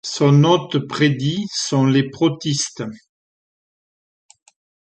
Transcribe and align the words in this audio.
Son 0.03 0.43
hôte 0.45 0.79
prédit 0.87 1.45
sont 1.53 1.85
les 1.85 2.09
protistes. 2.09 2.81